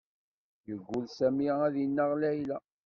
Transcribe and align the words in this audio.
Yeggul 0.67 1.05
Sami 1.17 1.47
ad 1.65 1.75
ineɣ 1.83 2.11
Layla. 2.21 2.57